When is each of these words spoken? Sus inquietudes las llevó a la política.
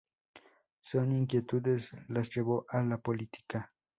Sus 0.81 1.05
inquietudes 1.09 1.91
las 2.07 2.35
llevó 2.35 2.65
a 2.69 2.81
la 2.81 2.97
política. 2.97 3.71